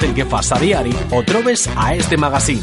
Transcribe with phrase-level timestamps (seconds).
[0.00, 2.60] tot el que fas a diari ho trobes a este magazín.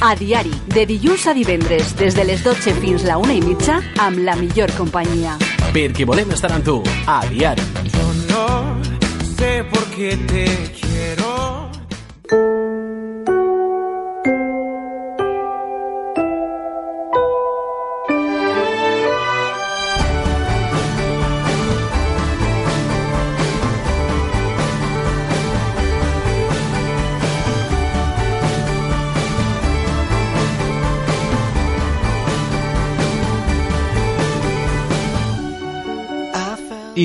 [0.00, 3.80] A diari, de dilluns a divendres, des de les 12 fins la una i mitja,
[4.00, 5.36] amb la millor companyia.
[5.74, 7.62] Perquè volem estar amb tu, a diari.
[7.92, 8.46] Yo no
[9.36, 10.46] sé por qué te
[10.80, 11.19] quiero.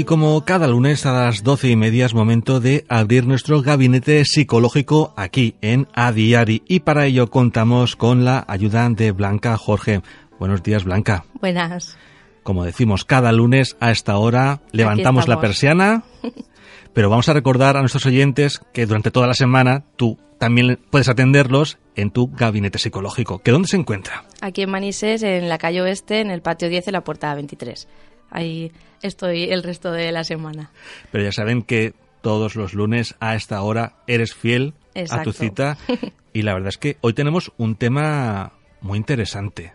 [0.06, 5.14] Como cada lunes a las doce y media es momento de abrir nuestro gabinete psicológico
[5.18, 6.64] aquí en A Diari.
[6.68, 10.02] Y para ello contamos con la ayuda de Blanca Jorge.
[10.40, 11.26] Buenos días, Blanca.
[11.42, 11.98] Buenas.
[12.44, 16.04] Como decimos, cada lunes a esta hora levantamos la persiana,
[16.94, 21.10] pero vamos a recordar a nuestros oyentes que durante toda la semana tú también puedes
[21.10, 23.40] atenderlos en tu gabinete psicológico.
[23.40, 24.26] ¿Que dónde se encuentra?
[24.42, 27.88] Aquí en Manises, en la calle Oeste, en el patio 10, en la puerta 23.
[28.36, 30.70] Ahí estoy el resto de la semana.
[31.10, 34.74] Pero ya saben que todos los lunes a esta hora eres fiel
[35.10, 35.78] a tu cita
[36.34, 39.74] y la verdad es que hoy tenemos un tema muy interesante.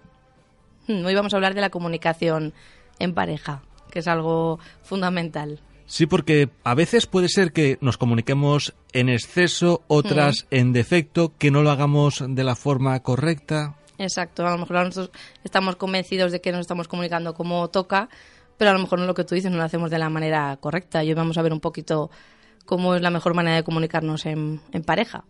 [0.87, 2.53] Hmm, Hoy vamos a hablar de la comunicación
[2.99, 5.61] en pareja, que es algo fundamental.
[5.87, 11.51] Sí, porque a veces puede ser que nos comuniquemos en exceso, otras en defecto, que
[11.51, 13.77] no lo hagamos de la forma correcta.
[13.97, 15.11] Exacto, a lo mejor nosotros
[15.45, 18.09] estamos convencidos de que nos estamos comunicando como toca,
[18.61, 20.55] pero a lo mejor no lo que tú dices no lo hacemos de la manera
[20.61, 21.03] correcta.
[21.03, 22.11] Y hoy vamos a ver un poquito
[22.67, 25.25] cómo es la mejor manera de comunicarnos en, en pareja.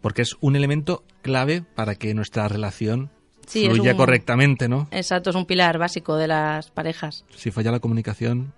[0.00, 3.10] Porque es un elemento clave para que nuestra relación
[3.46, 4.88] Sí, fluya un- correctamente, ¿no?
[4.90, 7.26] Exacto, es un pilar básico de las parejas.
[7.36, 8.54] Si falla la comunicación,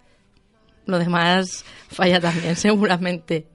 [0.87, 3.47] Lo demás falla también, seguramente.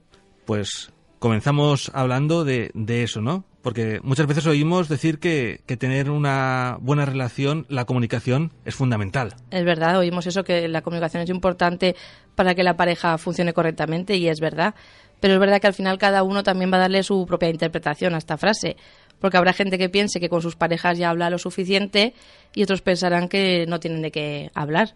[0.44, 3.44] pues comenzamos hablando de, de eso, ¿no?
[3.62, 9.34] Porque muchas veces oímos decir que, que tener una buena relación, la comunicación, es fundamental.
[9.50, 11.96] Es verdad, oímos eso, que la comunicación es importante
[12.34, 14.74] para que la pareja funcione correctamente y es verdad.
[15.20, 18.14] Pero es verdad que al final cada uno también va a darle su propia interpretación
[18.14, 18.76] a esta frase.
[19.18, 22.12] Porque habrá gente que piense que con sus parejas ya habla lo suficiente
[22.54, 24.94] y otros pensarán que no tienen de qué hablar.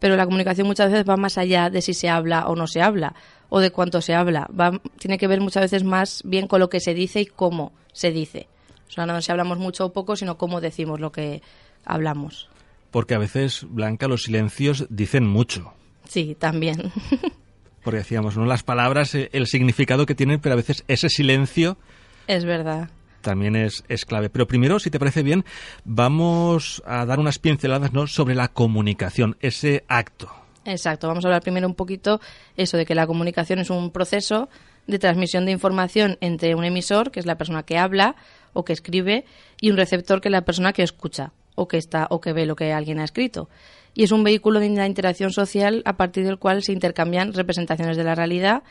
[0.00, 2.82] Pero la comunicación muchas veces va más allá de si se habla o no se
[2.82, 3.14] habla
[3.48, 4.48] o de cuánto se habla.
[4.58, 7.72] Va, tiene que ver muchas veces más bien con lo que se dice y cómo
[7.92, 8.48] se dice.
[8.88, 11.42] O sea, no si hablamos mucho o poco, sino cómo decimos lo que
[11.84, 12.48] hablamos.
[12.90, 15.72] Porque a veces, Blanca, los silencios dicen mucho.
[16.08, 16.90] Sí, también.
[17.84, 18.46] Porque decíamos, ¿no?
[18.46, 21.78] Las palabras, eh, el significado que tienen, pero a veces ese silencio
[22.26, 22.90] es verdad.
[23.20, 24.30] También es, es clave.
[24.30, 25.44] Pero primero, si te parece bien,
[25.84, 28.06] vamos a dar unas pinceladas ¿no?
[28.06, 30.30] sobre la comunicación, ese acto.
[30.64, 31.08] Exacto.
[31.08, 32.20] Vamos a hablar primero un poquito
[32.56, 34.48] eso de que la comunicación es un proceso
[34.86, 38.16] de transmisión de información entre un emisor, que es la persona que habla
[38.52, 39.24] o que escribe,
[39.60, 42.46] y un receptor, que es la persona que escucha o que está o que ve
[42.46, 43.48] lo que alguien ha escrito.
[43.94, 47.96] Y es un vehículo de la interacción social a partir del cual se intercambian representaciones
[47.96, 48.62] de la realidad,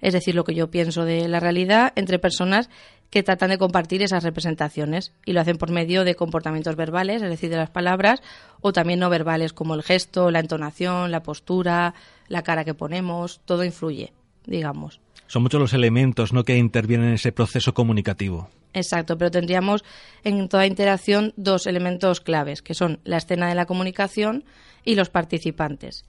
[0.00, 2.70] es decir, lo que yo pienso de la realidad, entre personas
[3.10, 7.28] que tratan de compartir esas representaciones y lo hacen por medio de comportamientos verbales, es
[7.28, 8.22] decir, de las palabras,
[8.60, 11.94] o también no verbales como el gesto, la entonación, la postura,
[12.28, 14.12] la cara que ponemos, todo influye,
[14.46, 15.00] digamos.
[15.26, 16.44] Son muchos los elementos ¿no?
[16.44, 18.48] que intervienen en ese proceso comunicativo.
[18.72, 19.84] Exacto, pero tendríamos
[20.22, 24.44] en toda interacción dos elementos claves, que son la escena de la comunicación
[24.84, 26.04] y los participantes.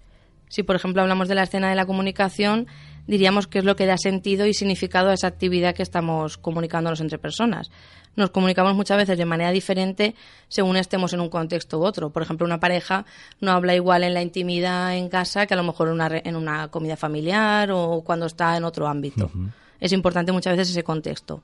[0.47, 2.68] Si, por ejemplo, hablamos de la escena de la comunicación,
[3.07, 7.01] diríamos que es lo que da sentido y significado a esa actividad que estamos comunicándonos
[7.01, 7.72] entre personas.
[8.16, 10.16] Nos comunicamos muchas veces de manera diferente
[10.47, 12.09] según estemos en un contexto u otro.
[12.09, 13.06] Por ejemplo, una pareja
[13.40, 16.35] no habla igual en la intimidad en casa que a lo mejor en una, en
[16.35, 19.31] una comida familiar o cuando está en otro ámbito.
[19.79, 21.41] Es importante muchas veces ese contexto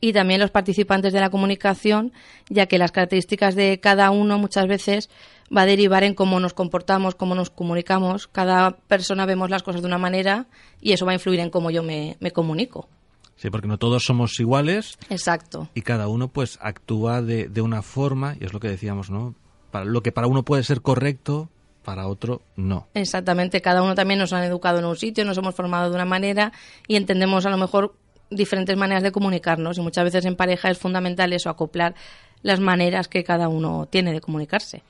[0.00, 2.12] y también los participantes de la comunicación,
[2.48, 5.10] ya que las características de cada uno muchas veces
[5.54, 8.26] va a derivar en cómo nos comportamos, cómo nos comunicamos.
[8.26, 10.46] Cada persona vemos las cosas de una manera
[10.80, 12.88] y eso va a influir en cómo yo me, me comunico.
[13.36, 15.68] Sí, porque no todos somos iguales Exacto.
[15.74, 19.34] y cada uno pues actúa de, de una forma, y es lo que decíamos, ¿no?
[19.70, 21.50] Para, lo que para uno puede ser correcto,
[21.84, 22.88] para otro no.
[22.94, 26.06] Exactamente, cada uno también nos han educado en un sitio, nos hemos formado de una
[26.06, 26.52] manera
[26.88, 27.94] y entendemos a lo mejor
[28.30, 31.94] diferentes maneras de comunicarnos y muchas veces en pareja es fundamental eso, acoplar
[32.42, 34.82] las maneras que cada uno tiene de comunicarse.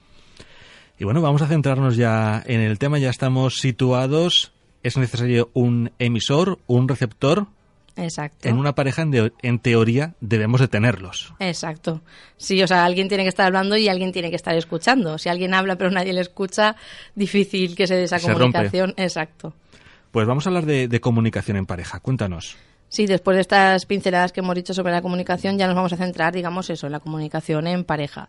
[0.98, 4.52] Y bueno, vamos a centrarnos ya en el tema, ya estamos situados.
[4.82, 7.46] Es necesario un emisor, un receptor.
[7.96, 8.48] Exacto.
[8.48, 11.32] En una pareja, en, de- en teoría, debemos de tenerlos.
[11.38, 12.02] Exacto.
[12.37, 15.16] Sí, o sea, alguien tiene que estar hablando y alguien tiene que estar escuchando.
[15.19, 16.76] Si alguien habla pero nadie le escucha,
[17.14, 18.43] difícil que se dé esa Se rompe.
[18.52, 18.94] comunicación.
[18.98, 19.54] Exacto.
[20.12, 22.00] Pues vamos a hablar de, de comunicación en pareja.
[22.00, 22.56] Cuéntanos.
[22.88, 25.96] Sí, después de estas pinceladas que hemos dicho sobre la comunicación, ya nos vamos a
[25.96, 28.28] centrar, digamos, eso, en la comunicación en pareja.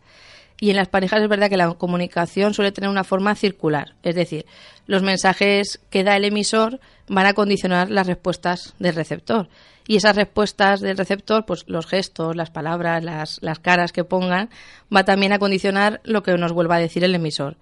[0.59, 4.15] Y en las parejas es verdad que la comunicación suele tener una forma circular, es
[4.15, 4.45] decir,
[4.87, 9.49] los mensajes que da el emisor van a condicionar las respuestas del receptor.
[9.87, 14.49] Y esas respuestas del receptor, pues los gestos, las palabras, las, las caras que pongan,
[14.93, 17.55] va también a condicionar lo que nos vuelva a decir el emisor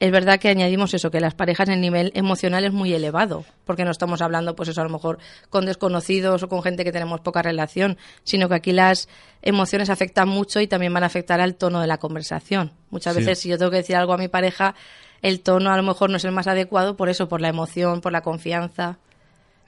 [0.00, 3.84] es verdad que añadimos eso, que las parejas en nivel emocional es muy elevado, porque
[3.84, 5.18] no estamos hablando, pues eso, a lo mejor
[5.50, 9.08] con desconocidos o con gente que tenemos poca relación, sino que aquí las
[9.42, 12.72] emociones afectan mucho y también van a afectar al tono de la conversación.
[12.90, 14.74] Muchas veces, si yo tengo que decir algo a mi pareja,
[15.20, 18.00] el tono a lo mejor no es el más adecuado por eso, por la emoción,
[18.00, 18.98] por la confianza.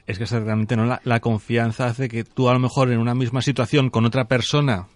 [0.07, 0.87] Es que exactamente, ¿no?
[0.87, 4.27] La, la confianza hace que tú a lo mejor en una misma situación con otra
[4.27, 4.87] persona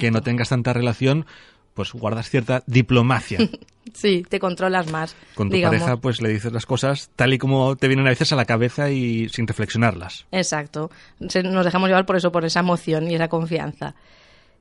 [0.00, 1.26] que no tengas tanta relación,
[1.74, 3.38] pues guardas cierta diplomacia.
[3.94, 5.16] sí, te controlas más.
[5.34, 8.32] Con tu pareja, pues le dices las cosas tal y como te vienen a veces
[8.32, 10.26] a la cabeza y sin reflexionarlas.
[10.32, 10.90] Exacto.
[11.18, 13.94] Nos dejamos llevar por eso, por esa emoción y esa confianza.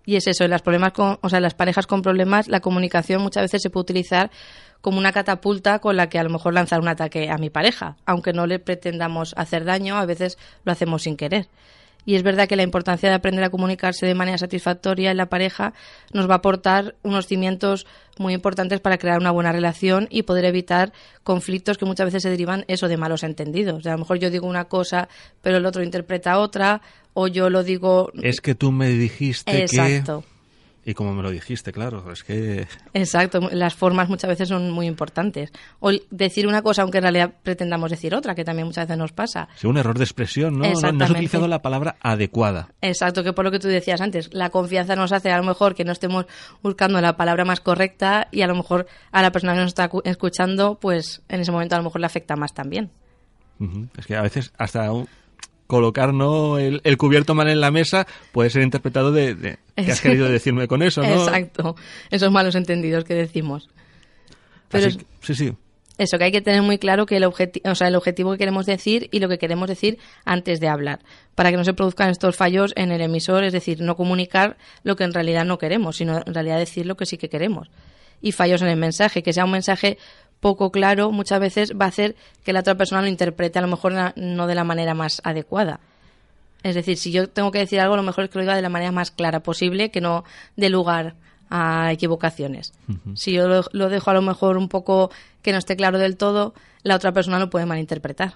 [0.06, 2.62] Y es eso, en las problemas con, o sea, en las parejas con problemas, la
[2.62, 4.32] comunicación muchas veces se puede utilizar
[4.82, 7.98] como una catapulta con la que a lo mejor lanzar un ataque a mi pareja,
[8.06, 11.48] aunque no le pretendamos hacer daño, a veces lo hacemos sin querer.
[12.10, 15.28] Y es verdad que la importancia de aprender a comunicarse de manera satisfactoria en la
[15.28, 15.76] pareja
[16.12, 17.86] nos va a aportar unos cimientos
[18.18, 20.92] muy importantes para crear una buena relación y poder evitar
[21.24, 23.86] conflictos que muchas veces se derivan eso de malos entendidos.
[23.86, 25.08] a lo mejor yo digo una cosa,
[25.44, 26.82] pero el otro interpreta otra,
[27.14, 28.12] o yo lo digo.
[28.24, 30.24] Es que tú me dijiste Exacto.
[30.86, 32.68] Y como me lo dijiste, claro, es que...
[32.94, 35.52] Exacto, las formas muchas veces son muy importantes.
[35.80, 39.12] O decir una cosa aunque en realidad pretendamos decir otra, que también muchas veces nos
[39.12, 39.50] pasa.
[39.56, 40.66] Sí, un error de expresión, ¿no?
[40.70, 42.70] No, has utilizado la palabra adecuada.
[42.82, 45.76] Exacto, que por lo que tú decías antes, la confianza nos hace a lo mejor
[45.76, 46.26] que no estemos
[46.64, 49.90] buscando la palabra más correcta y a lo mejor a la persona que nos está
[50.06, 52.92] escuchando, pues en ese momento a lo mejor le afecta más también.
[53.98, 55.08] Es que a veces hasta colocar
[56.14, 56.58] ¿no?
[56.58, 60.82] el, cubierto mal en la mesa puede ser interpretado de, que has querido decirme con
[60.82, 61.08] eso, ¿no?
[61.08, 61.76] Exacto,
[62.10, 63.70] esos malos entendidos que decimos.
[64.70, 64.90] Pero
[65.22, 65.54] sí, sí.
[66.00, 68.66] Eso, que hay que tener muy claro que el, o sea, el objetivo que queremos
[68.66, 71.00] decir y lo que queremos decir antes de hablar,
[71.36, 74.96] para que no se produzcan estos fallos en el emisor, es decir, no comunicar lo
[74.96, 77.70] que en realidad no queremos, sino en realidad decir lo que sí que queremos.
[78.22, 79.98] Y fallos en el mensaje, que sea un mensaje
[80.40, 83.68] poco claro muchas veces va a hacer que la otra persona lo interprete a lo
[83.68, 85.80] mejor no de la manera más adecuada.
[86.64, 88.62] Es decir, si yo tengo que decir algo, lo mejor es que lo diga de
[88.62, 90.26] la manera más clara posible, que no
[90.58, 91.16] dé lugar
[91.50, 92.74] a equivocaciones.
[93.16, 95.10] Si yo lo, lo, dejo a lo mejor un poco
[95.42, 96.54] que no esté claro del todo,
[96.84, 98.36] la otra persona lo puede malinterpretar.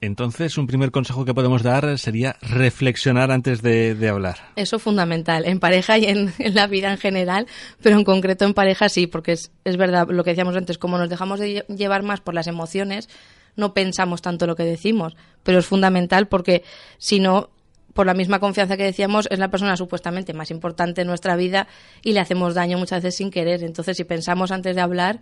[0.00, 4.36] Entonces, un primer consejo que podemos dar sería reflexionar antes de, hablar.
[4.54, 7.46] Eso es fundamental, en pareja y en, la vida en general,
[7.82, 10.98] pero en concreto en pareja sí, porque es, es verdad lo que decíamos antes, como
[10.98, 13.08] nos dejamos de llevar más por las emociones,
[13.56, 16.62] no pensamos tanto lo que decimos, pero es fundamental porque
[16.98, 17.50] si no,
[17.92, 21.66] por la misma confianza que decíamos, es la persona supuestamente más importante en nuestra vida
[22.02, 23.64] y le hacemos daño muchas veces sin querer.
[23.64, 25.20] Entonces, si pensamos antes de hablar,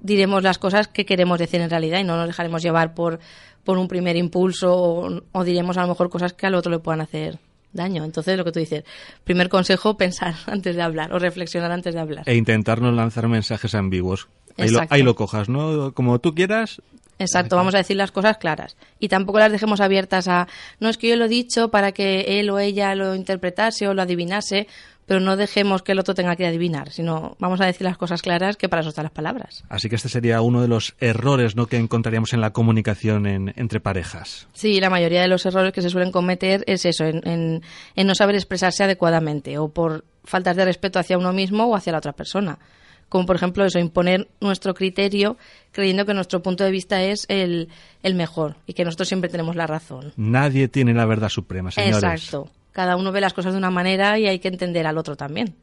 [0.00, 3.20] diremos las cosas que queremos decir en realidad y no nos dejaremos llevar por
[3.64, 7.00] por un primer impulso o, diremos a lo mejor cosas que al otro le puedan
[7.00, 7.38] hacer
[7.72, 8.04] daño.
[8.04, 8.84] Entonces, lo que tú dices,
[9.24, 12.28] primer consejo, pensar antes de hablar o reflexionar antes de hablar.
[12.28, 14.28] E intentar no lanzar mensajes ambiguos.
[14.56, 15.92] Ahí lo, ahí lo, cojas, ¿no?
[15.94, 16.82] Como tú quieras.
[17.18, 18.76] Exacto, vamos a decir las cosas claras.
[18.98, 20.48] Y tampoco las dejemos abiertas a,
[20.80, 23.94] no es que yo lo he dicho para que él o ella lo interpretase o
[23.94, 24.66] lo adivinase,
[25.10, 28.22] pero no dejemos que el otro tenga que adivinar, sino vamos a decir las cosas
[28.22, 29.64] claras que para eso están las palabras.
[29.68, 31.66] Así que este sería uno de los errores ¿no?
[31.66, 34.46] que encontraríamos en la comunicación entre parejas.
[34.52, 37.60] Sí, la mayoría de los errores que se suelen cometer es eso, en,
[37.96, 41.98] no saber expresarse adecuadamente o por faltas de respeto hacia uno mismo o hacia la
[41.98, 42.60] otra persona
[43.08, 45.36] como por ejemplo eso, imponer nuestro criterio
[45.72, 47.68] creyendo que nuestro punto de vista es el,
[48.04, 50.12] el, mejor y que nosotros siempre tenemos la razón.
[50.16, 52.04] Nadie tiene la verdad suprema, señores.
[52.04, 52.48] Exacto.
[52.80, 55.54] Cada uno ve las cosas de una manera y hay que entender al otro también.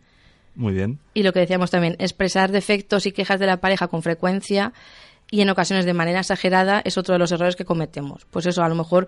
[0.53, 0.99] Muy bien.
[1.15, 4.71] Y lo que decíamos también, expresar defectos y quejas de la pareja con frecuencia
[5.31, 8.27] y en ocasiones de manera exagerada es otro de los errores que cometemos.
[8.29, 9.07] Pues eso, a lo mejor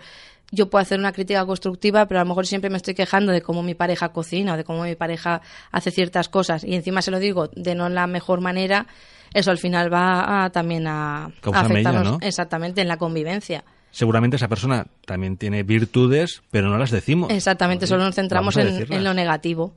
[0.49, 3.43] yo puedo hacer una crítica constructiva, pero a lo mejor siempre me estoy quejando de
[3.43, 7.11] cómo mi pareja cocina o de cómo mi pareja hace ciertas cosas y encima se
[7.11, 8.87] lo digo de no la mejor manera,
[9.35, 15.37] eso al final va también a, afectarnos exactamente en la convivencia seguramente esa persona también
[15.37, 17.31] tiene virtudes, pero no las decimos.
[17.31, 19.73] Exactamente, solo nos centramos en, lo negativo.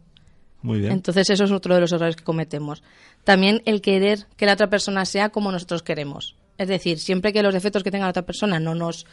[0.62, 0.92] Muy bien.
[0.92, 2.82] Entonces eso es otro de los errores que cometemos.
[3.24, 6.36] También el querer que la otra persona sea como nosotros queremos.
[6.58, 9.06] Es decir, siempre que los defectos que tenga la otra persona no nos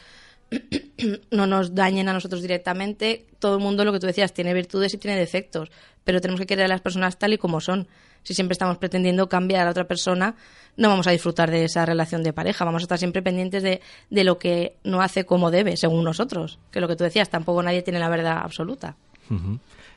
[1.31, 3.25] no nos dañen a nosotros directamente.
[3.39, 5.71] Todo el mundo, lo que tú decías, tiene virtudes y tiene defectos,
[6.03, 7.87] pero tenemos que querer a las personas tal y como son.
[8.23, 10.35] Si siempre estamos pretendiendo cambiar a otra persona,
[10.77, 12.65] no vamos a disfrutar de esa relación de pareja.
[12.65, 16.59] Vamos a estar siempre pendientes de, de lo que no hace como debe, según nosotros.
[16.71, 18.95] Que lo que tú decías, tampoco nadie tiene la verdad absoluta.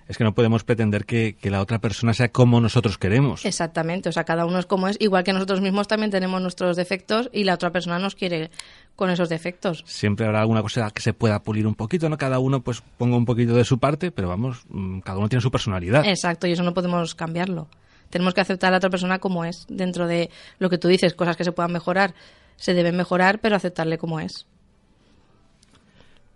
[0.08, 3.46] Es que no podemos pretender que, que, la otra persona sea como nosotros queremos.
[3.46, 6.76] Exactamente, o sea, cada uno es como es, igual que nosotros mismos también tenemos nuestros
[6.76, 8.50] defectos y la otra persona nos quiere
[8.96, 9.84] con esos defectos.
[9.86, 12.18] Siempre habrá alguna cosa que se pueda pulir un poquito, ¿no?
[12.18, 15.40] Cada uno pues ponga un poquito de su parte, pero vamos, mm, cada uno tiene
[15.40, 16.04] su personalidad.
[16.04, 17.68] Exacto, y eso no podemos cambiarlo.
[18.12, 20.28] Tenemos que aceptar a la otra persona como es, dentro de
[20.58, 22.14] lo que tú dices, cosas que se puedan mejorar,
[22.56, 24.46] se deben mejorar, pero aceptarle como es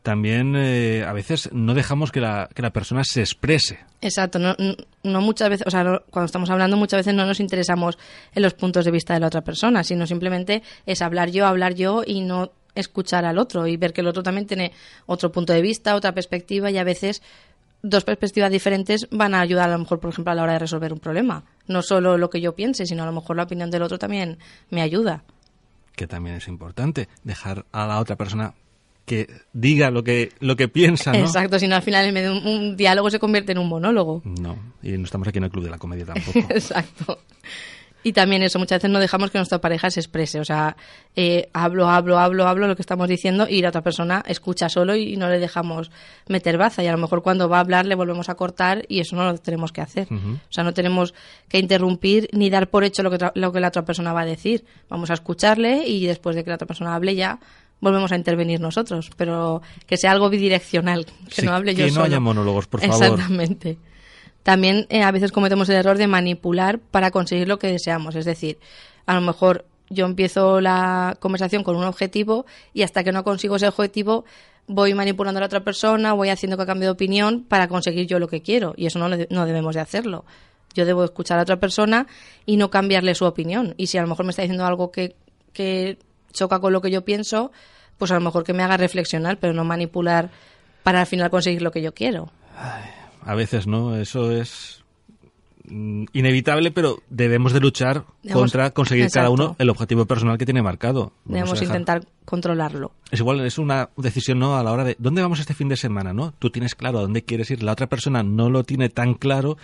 [0.07, 3.81] también eh, a veces no dejamos que la, que la persona se exprese.
[4.01, 4.55] Exacto, no,
[5.03, 7.99] no muchas veces, o sea, no, cuando estamos hablando muchas veces no nos interesamos
[8.33, 11.75] en los puntos de vista de la otra persona, sino simplemente es hablar yo, hablar
[11.75, 14.71] yo y no escuchar al otro y ver que el otro también tiene
[15.07, 17.21] otro punto de vista, otra perspectiva y a veces
[17.83, 20.59] dos perspectivas diferentes van a ayudar a lo mejor, por ejemplo, a la hora de
[20.61, 21.45] resolver un problema.
[21.67, 24.39] No solo lo que yo piense, sino a lo mejor la opinión del otro también
[24.71, 25.25] me ayuda.
[25.95, 28.55] Que también es importante dejar a la otra persona
[29.07, 31.19] que diga lo que, lo que piensa, ¿no?
[31.19, 33.69] Exacto, si no al final en medio de un, un, diálogo se convierte en un
[33.69, 34.21] monólogo.
[34.25, 36.39] No, y no estamos aquí en el club de la comedia tampoco.
[36.51, 37.21] Exacto.
[38.07, 40.39] Y también eso, muchas veces no dejamos que nuestra pareja se exprese.
[40.39, 40.77] O sea,
[41.17, 44.95] eh, hablo, hablo, hablo, hablo lo que estamos diciendo y la otra persona escucha solo
[44.95, 45.91] y no le dejamos
[46.29, 46.85] meter baza.
[46.85, 49.25] Y a lo mejor cuando va a hablar le volvemos a cortar y eso no
[49.25, 50.07] lo tenemos que hacer.
[50.09, 50.35] Uh -huh.
[50.37, 51.15] O sea, no tenemos
[51.49, 54.27] que interrumpir ni dar por hecho lo que, lo que la otra persona va a
[54.27, 54.65] decir.
[54.89, 57.41] Vamos a escucharle y después de que la otra persona hable ya
[57.81, 61.91] volvemos a intervenir nosotros, pero que sea algo bidireccional, que sí, no hable yo que
[61.91, 62.07] no solo.
[62.07, 63.05] haya monólogos, por favor.
[63.05, 63.79] Exactamente.
[64.47, 68.25] También eh, a veces cometemos el error de manipular para conseguir lo que deseamos, es
[68.25, 68.61] decir,
[69.05, 73.57] a lo mejor yo empiezo la conversación con un objetivo y hasta que no consigo
[73.57, 74.25] ese objetivo
[74.69, 78.21] voy manipulando a la otra persona, voy haciendo que cambie de opinión para conseguir yo
[78.21, 80.25] lo que quiero y eso no, no debemos de hacerlo.
[80.75, 82.07] Yo debo escuchar a otra persona
[82.45, 83.75] y no cambiarle su opinión.
[83.77, 85.17] Y si a lo mejor me está diciendo algo que,
[85.55, 85.99] que
[86.33, 87.51] choca con lo que yo pienso,
[87.99, 90.31] pues a lo mejor que me haga reflexionar, pero no manipular
[90.85, 92.31] para al final conseguir lo que yo quiero.
[92.57, 92.96] Ay,
[93.27, 93.97] a veces, ¿no?
[93.97, 94.85] Eso es
[95.69, 99.19] mm, inevitable, pero debemos de luchar debemos, contra conseguir exacto.
[99.19, 101.13] cada uno el objetivo personal que tiene marcado.
[101.25, 102.93] Vamos debemos intentar controlarlo.
[103.11, 104.57] Es igual, es una decisión, ¿no?
[104.57, 106.35] A la hora de, ¿dónde vamos este fin de semana, no?
[106.39, 109.59] Tú tienes claro a dónde quieres ir, la otra persona no lo tiene tan claro,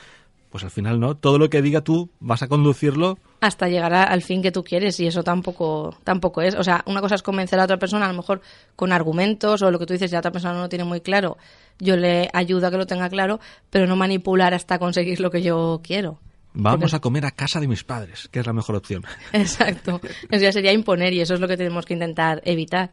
[0.52, 1.16] pues al final, ¿no?
[1.16, 4.62] Todo lo que diga tú vas a conducirlo hasta llegar a, al fin que tú
[4.62, 6.54] quieres y eso tampoco tampoco es.
[6.54, 8.42] O sea, una cosa es convencer a otra persona, a lo mejor
[8.76, 11.00] con argumentos o lo que tú dices, si la otra persona no lo tiene muy
[11.00, 11.38] claro,
[11.78, 13.40] yo le ayudo a que lo tenga claro,
[13.70, 16.20] pero no manipular hasta conseguir lo que yo quiero.
[16.52, 16.96] Vamos Porque...
[16.96, 19.04] a comer a casa de mis padres, que es la mejor opción.
[19.32, 20.02] Exacto.
[20.30, 22.92] Eso ya sería imponer y eso es lo que tenemos que intentar evitar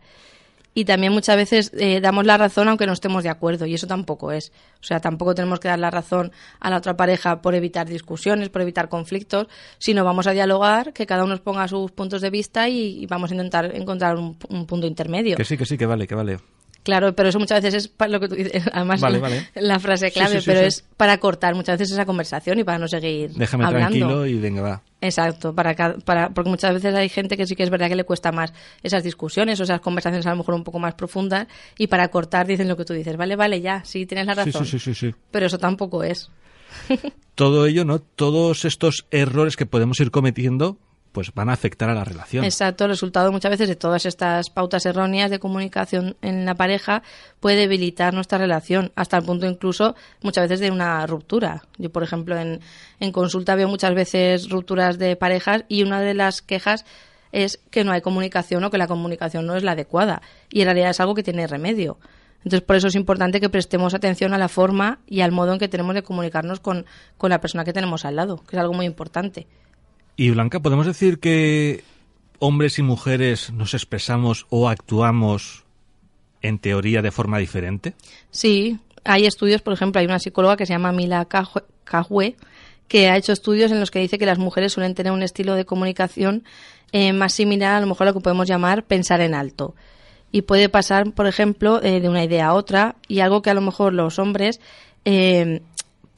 [0.74, 3.88] y también muchas veces eh, damos la razón aunque no estemos de acuerdo y eso
[3.88, 4.52] tampoco es.
[4.82, 8.50] O sea, tampoco tenemos que dar la razón a la otra pareja por evitar discusiones,
[8.50, 9.48] por evitar conflictos,
[9.78, 13.32] sino vamos a dialogar, que cada uno ponga sus puntos de vista y, y vamos
[13.32, 15.36] a intentar encontrar un, un, punto intermedio.
[15.36, 16.38] Que sí, que sí, que vale, que vale.
[16.84, 19.50] Claro, pero eso muchas veces es para lo que tú dices, además vale, la, vale.
[19.56, 22.80] la, frase clave, sí, sí, pero es para cortar muchas veces esa conversación y para
[22.80, 23.90] no seguir Déjame hablando.
[23.90, 24.82] tranquilo y venga, va.
[25.02, 28.04] Exacto, para, para, porque muchas veces hay gente que sí que es verdad que le
[28.04, 31.88] cuesta más esas discusiones o esas conversaciones a lo mejor un poco más profundas y
[31.88, 34.66] para cortar dicen lo que tú dices, vale, vale, ya, sí, tienes la razón.
[34.66, 36.30] Sí, sí, sí, Pero eso tampoco es.
[37.36, 38.00] Todo ello, ¿no?
[38.00, 40.78] Todos estos errores que podemos ir cometiendo
[41.12, 42.44] pues van a afectar a la relación.
[42.44, 47.04] Exacto, el resultado muchas veces de todas estas pautas erróneas de comunicación en la pareja
[47.40, 51.64] puede debilitar nuestra relación, hasta el punto incluso muchas veces de una ruptura.
[51.78, 52.60] Yo, por ejemplo, en,
[53.00, 56.86] en consulta veo muchas veces rupturas de parejas y una de las quejas
[57.32, 60.22] es que no hay comunicación o que la comunicación no es la adecuada.
[60.50, 61.98] Y en realidad es algo que tiene remedio.
[62.40, 65.60] Entonces, por eso es importante que prestemos atención a la forma y al modo en
[65.60, 66.86] que tenemos de comunicarnos con,
[67.18, 69.46] con la persona que tenemos al lado, que es algo muy importante.
[70.20, 71.86] Y Blanca, ¿podemos decir que
[72.40, 75.64] hombres y mujeres nos expresamos o actuamos
[76.42, 77.94] en teoría de forma diferente?
[78.30, 81.26] Sí, hay estudios, por ejemplo, hay una psicóloga que se llama Mila
[81.86, 82.36] Cajue,
[82.90, 85.56] que ha hecho estudios en los que dice que las mujeres suelen tener un estilo
[85.56, 86.44] de comunicación
[86.92, 89.74] eh, más similar a lo mejor a lo que podemos llamar pensar en alto.
[90.34, 93.54] Y puede pasar, por ejemplo, eh, de una idea a otra y algo que a
[93.54, 94.60] lo mejor los hombres
[95.06, 95.62] eh,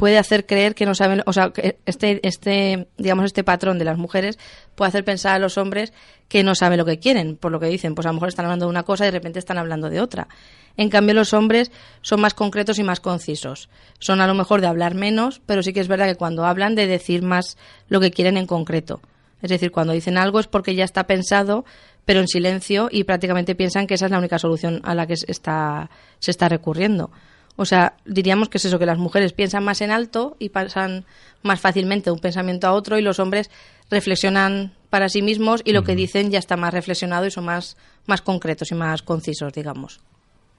[0.01, 3.85] puede hacer creer que no saben, o sea, que este, este, digamos, este patrón de
[3.85, 4.39] las mujeres
[4.73, 5.93] puede hacer pensar a los hombres
[6.27, 8.45] que no saben lo que quieren, por lo que dicen, pues a lo mejor están
[8.45, 10.27] hablando de una cosa y de repente están hablando de otra.
[10.75, 13.69] En cambio, los hombres son más concretos y más concisos.
[13.99, 16.73] Son a lo mejor de hablar menos, pero sí que es verdad que cuando hablan
[16.73, 17.55] de decir más
[17.87, 19.01] lo que quieren en concreto.
[19.43, 21.63] Es decir, cuando dicen algo es porque ya está pensado,
[22.05, 25.13] pero en silencio y prácticamente piensan que esa es la única solución a la que
[25.27, 27.11] está, se está recurriendo.
[27.57, 31.05] O sea, diríamos que es eso, que las mujeres piensan más en alto y pasan
[31.43, 33.49] más fácilmente de un pensamiento a otro y los hombres
[33.89, 37.77] reflexionan para sí mismos y lo que dicen ya está más reflexionado y son más,
[38.05, 39.99] más concretos y más concisos, digamos.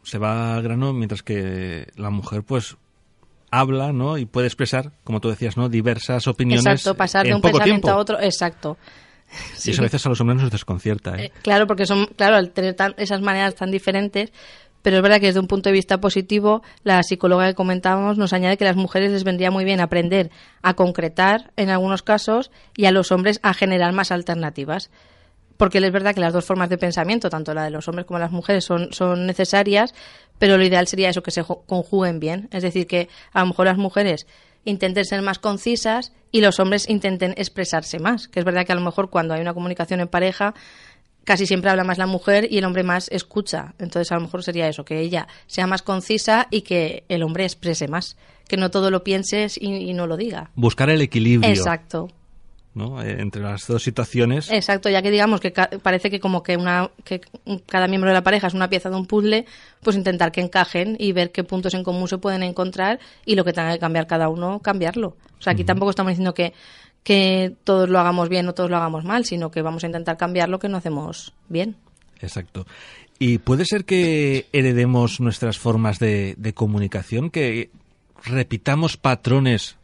[0.02, 2.76] Se va al grano mientras que la mujer pues
[3.50, 4.18] habla, ¿no?
[4.18, 5.68] Y puede expresar, como tú decías, ¿no?
[5.68, 6.64] Diversas opiniones.
[6.64, 8.76] Exacto, pasar de un pensamiento a otro, exacto.
[9.64, 11.16] Y eso a veces a los hombres nos desconcierta.
[11.16, 11.26] ¿eh?
[11.26, 14.32] Eh, claro, porque son, claro, al tener esas maneras tan diferentes,
[14.82, 18.32] pero es verdad que desde un punto de vista positivo, la psicóloga que comentábamos nos
[18.32, 22.50] añade que a las mujeres les vendría muy bien aprender a concretar en algunos casos
[22.76, 24.90] y a los hombres a generar más alternativas.
[25.56, 28.18] Porque es verdad que las dos formas de pensamiento, tanto la de los hombres como
[28.18, 29.94] las mujeres, son, son necesarias,
[30.38, 32.48] pero lo ideal sería eso, que se conjuguen bien.
[32.50, 34.26] Es decir, que a lo mejor las mujeres
[34.64, 38.26] intenten ser más concisas y los hombres intenten expresarse más.
[38.26, 40.54] Que es verdad que a lo mejor cuando hay una comunicación en pareja
[41.24, 43.74] casi siempre habla más la mujer y el hombre más escucha.
[43.78, 47.44] Entonces a lo mejor sería eso, que ella sea más concisa y que el hombre
[47.44, 48.16] exprese más.
[48.48, 50.50] Que no todo lo pienses y, no lo diga.
[50.54, 51.50] Buscar el equilibrio.
[51.50, 52.08] Exacto.
[52.74, 53.02] ¿no?
[53.02, 54.50] Eh, entre las dos situaciones.
[54.50, 57.20] Exacto, ya que digamos que parece que como que una que
[57.66, 59.46] cada miembro de la pareja es una pieza de un puzzle,
[59.82, 63.44] pues intentar que encajen y ver qué puntos en común se pueden encontrar y lo
[63.44, 65.16] que tenga que cambiar cada uno, cambiarlo.
[65.38, 66.52] O sea, aquí tampoco estamos diciendo que
[67.02, 70.16] que todos lo hagamos bien o todos lo hagamos mal, sino que vamos a intentar
[70.16, 71.76] cambiar lo que no hacemos bien.
[72.20, 72.66] Exacto.
[73.18, 77.70] ¿Y puede ser que heredemos nuestras formas de, comunicación, que
[78.24, 79.76] repitamos patrones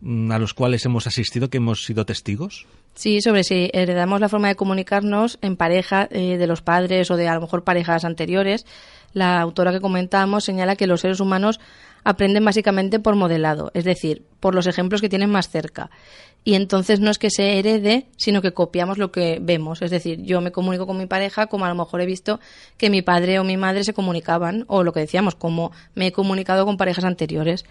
[0.00, 2.66] mm, a los cuales hemos asistido, que hemos sido testigos?
[2.94, 7.16] Sí, sobre si heredamos la forma de comunicarnos en pareja eh, de los padres o
[7.16, 8.66] de a lo mejor parejas anteriores,
[9.14, 11.60] la autora que comentábamos señala que los seres humanos
[12.04, 15.90] aprenden básicamente por modelado, es decir, por los ejemplos que tienen más cerca.
[16.44, 19.80] Y entonces no es que se herede, sino que copiamos lo que vemos.
[19.80, 22.40] Es decir, yo me comunico con mi pareja como a lo mejor he visto
[22.78, 26.12] que mi padre o mi madre se comunicaban, o lo que decíamos, como me he
[26.12, 27.64] comunicado con parejas anteriores.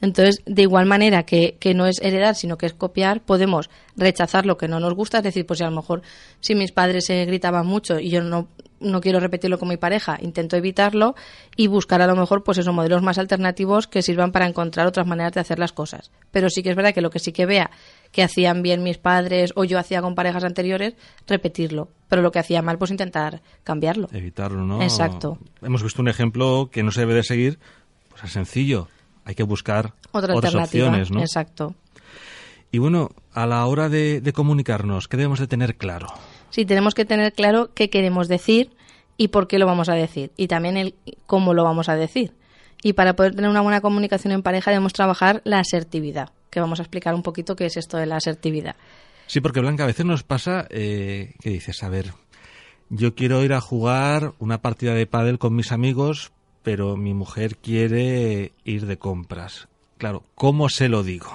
[0.00, 4.46] Entonces, de igual manera que, que, no es heredar, sino que es copiar, podemos rechazar
[4.46, 5.18] lo que no nos gusta.
[5.18, 6.02] Es decir, pues si a lo mejor
[6.40, 8.48] si mis padres se gritaban mucho y yo no,
[8.80, 11.14] no quiero repetirlo con mi pareja, intento evitarlo
[11.54, 15.06] y buscar a lo mejor pues esos modelos más alternativos que sirvan para encontrar otras
[15.06, 16.10] maneras de hacer las cosas.
[16.30, 17.70] Pero sí que es verdad que lo que sí que vea
[18.10, 20.94] que hacían bien mis padres o yo hacía con parejas anteriores,
[21.26, 21.88] repetirlo.
[22.08, 24.08] Pero lo que hacía mal, pues intentar cambiarlo.
[24.12, 24.82] Evitarlo, ¿no?
[24.82, 25.38] Exacto.
[25.62, 27.58] Hemos visto un ejemplo que no se debe de seguir,
[28.08, 28.88] pues es sencillo.
[29.30, 31.20] Hay que buscar Otra otras opciones, ¿no?
[31.20, 31.76] Exacto.
[32.72, 36.08] Y bueno, a la hora de, de comunicarnos, ¿qué debemos de tener claro?
[36.50, 38.72] Sí, tenemos que tener claro qué queremos decir
[39.16, 40.32] y por qué lo vamos a decir.
[40.36, 42.32] Y también el cómo lo vamos a decir.
[42.82, 46.80] Y para poder tener una buena comunicación en pareja debemos trabajar la asertividad, que vamos
[46.80, 48.74] a explicar un poquito qué es esto de la asertividad.
[49.28, 52.14] Sí, porque Blanca, a veces nos pasa eh, que dices, a ver,
[52.88, 57.56] yo quiero ir a jugar una partida de pádel con mis amigos, pero mi mujer
[57.56, 59.68] quiere ir de compras.
[59.98, 61.30] Claro, ¿cómo se lo digo?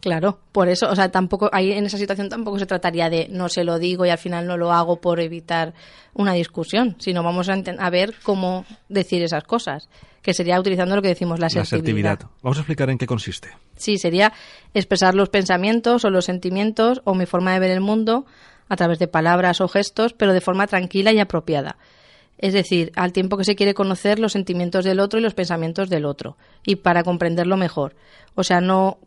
[0.00, 3.48] Claro, por eso, o sea, tampoco, ahí en esa situación tampoco se trataría de no
[3.48, 5.72] se lo digo y al final no lo hago por evitar
[6.12, 9.88] una discusión, sino vamos a, a ver cómo decir esas cosas,
[10.20, 12.18] que sería utilizando lo que decimos la asertividad.
[12.42, 13.48] Vamos a explicar en qué consiste.
[13.76, 14.34] Sí, sería
[14.74, 18.26] expresar los pensamientos o los sentimientos o mi forma de ver el mundo
[18.68, 21.78] a través de palabras o gestos, pero de forma tranquila y apropiada.
[22.44, 25.88] Es decir, al tiempo que se quiere conocer los sentimientos del otro y los pensamientos
[25.88, 27.96] del otro, y para comprenderlo mejor.
[28.34, 28.98] O sea, no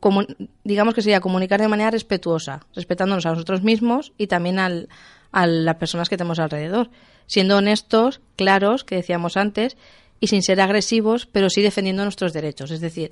[0.63, 4.89] digamos que sería comunicar de manera respetuosa, respetándonos a nosotros mismos y también al,
[5.31, 6.89] a las personas que tenemos alrededor,
[7.27, 9.77] siendo honestos, claros, que decíamos antes,
[10.19, 12.71] y sin ser agresivos, pero sí defendiendo nuestros derechos.
[12.71, 13.11] Es decir,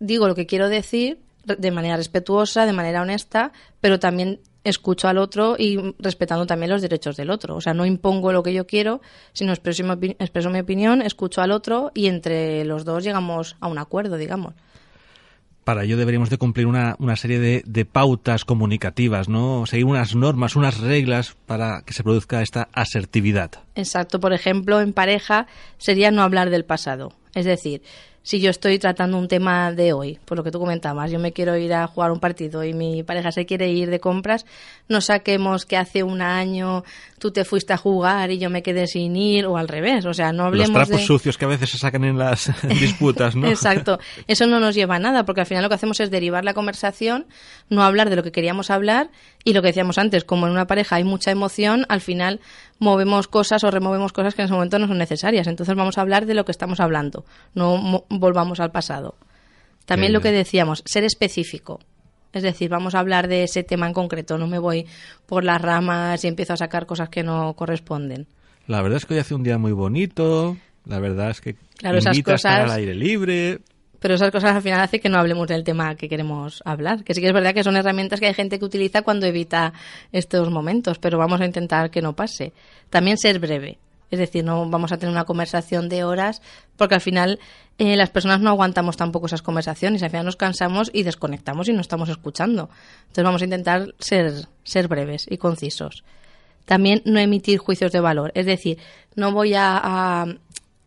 [0.00, 5.18] digo lo que quiero decir de manera respetuosa, de manera honesta, pero también escucho al
[5.18, 7.56] otro y respetando también los derechos del otro.
[7.56, 9.00] O sea, no impongo lo que yo quiero,
[9.32, 13.68] sino expreso mi, expreso mi opinión, escucho al otro y entre los dos llegamos a
[13.68, 14.54] un acuerdo, digamos.
[15.64, 19.64] Para ello deberíamos de cumplir una, una serie de, de, pautas comunicativas, ¿no?
[19.66, 23.52] Seguir unas normas, unas reglas para que se produzca esta asertividad.
[23.76, 24.18] Exacto.
[24.18, 25.46] Por ejemplo, en pareja
[25.78, 27.12] sería no hablar del pasado.
[27.36, 27.82] Es decir,
[28.22, 31.32] si yo estoy tratando un tema de hoy, por lo que tú comentabas, yo me
[31.32, 34.46] quiero ir a jugar un partido y mi pareja se quiere ir de compras,
[34.88, 36.84] no saquemos que hace un año
[37.22, 40.12] tú te fuiste a jugar y yo me quedé sin ir o al revés, o
[40.12, 43.46] sea, no hablemos Los trapos sucios que a veces se sacan en las disputas, ¿no?
[43.46, 46.44] Exacto, eso no nos lleva a nada porque al final lo que hacemos es derivar
[46.44, 47.26] la conversación,
[47.68, 49.12] no hablar de lo que queríamos hablar
[49.44, 52.40] y lo que decíamos antes, como en una pareja hay mucha emoción, al final
[52.80, 55.46] movemos cosas o removemos cosas que en ese momento no son necesarias.
[55.46, 59.14] Entonces vamos a hablar de lo que estamos hablando, no volvamos al pasado.
[59.86, 61.78] También lo que decíamos, ser específico.
[62.32, 64.86] Es decir, vamos a hablar de ese tema en concreto, no me voy
[65.26, 68.26] por las ramas y empiezo a sacar cosas que no corresponden.
[68.66, 71.98] La verdad es que hoy hace un día muy bonito, la verdad es que Claro,
[71.98, 73.60] esas a estar al aire libre.
[73.98, 77.04] Pero esas cosas al final hacen que no hablemos del tema que queremos hablar.
[77.04, 79.72] Que sí que es verdad que son herramientas que hay gente que utiliza cuando evita
[80.10, 82.52] estos momentos, pero vamos a intentar que no pase.
[82.90, 83.78] También ser breve.
[84.12, 86.42] Es decir, no vamos a tener una conversación de horas,
[86.76, 87.40] porque al final
[87.78, 90.02] eh, las personas no aguantamos tampoco esas conversaciones.
[90.02, 92.68] Al final nos cansamos y desconectamos y no estamos escuchando.
[93.04, 96.04] Entonces vamos a intentar ser, ser breves y concisos.
[96.66, 98.32] También no emitir juicios de valor.
[98.34, 98.76] Es decir,
[99.14, 100.26] no voy a,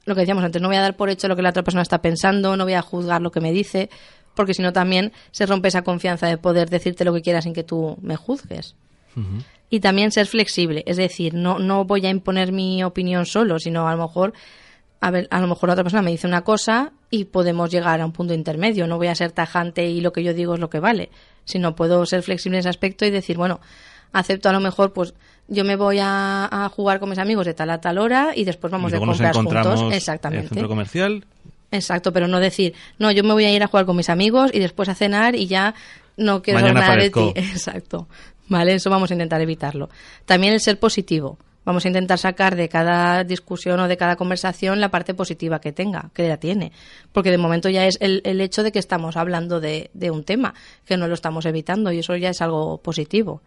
[0.05, 1.81] lo que decíamos antes, no voy a dar por hecho lo que la otra persona
[1.81, 3.89] está pensando, no voy a juzgar lo que me dice,
[4.35, 7.53] porque si no también se rompe esa confianza de poder decirte lo que quieras sin
[7.53, 8.75] que tú me juzgues.
[9.69, 13.87] Y también ser flexible, es decir, no, no voy a imponer mi opinión solo, sino
[13.87, 14.33] a lo mejor
[15.01, 18.01] a ver, a lo mejor la otra persona me dice una cosa y podemos llegar
[18.01, 18.87] a un punto intermedio.
[18.87, 21.09] No voy a ser tajante y lo que yo digo es lo que vale,
[21.43, 23.59] sino puedo ser flexible en ese aspecto y decir, bueno,
[24.13, 25.13] acepto a lo mejor, pues
[25.47, 28.45] yo me voy a, a jugar con mis amigos de tal a tal hora y
[28.45, 29.81] después vamos y de compras juntos.
[29.81, 30.49] en el Exactamente.
[30.49, 31.25] centro comercial.
[31.71, 34.49] Exacto, pero no decir, no, yo me voy a ir a jugar con mis amigos
[34.53, 35.75] y después a cenar y ya
[36.17, 37.31] no quiero saber Mañana nada de ti.
[37.35, 38.07] Exacto.
[38.47, 39.89] Vale, eso vamos a intentar evitarlo.
[40.25, 41.37] También el ser positivo.
[41.65, 45.71] Vamos a intentar sacar de cada discusión o de cada conversación la parte positiva que
[45.71, 46.71] tenga, que la tiene.
[47.11, 50.23] Porque de momento ya es el, el hecho de que estamos hablando de, de un
[50.23, 50.53] tema,
[50.85, 53.41] que no lo estamos evitando y eso ya es algo positivo.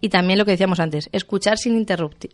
[0.00, 1.84] Y también lo que decíamos antes, escuchar sin,